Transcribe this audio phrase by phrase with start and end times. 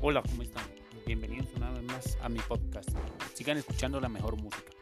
[0.00, 0.64] Hola, ¿cómo están?
[1.06, 2.88] Bienvenidos una vez más a mi podcast.
[3.34, 4.77] Sigan escuchando la mejor música.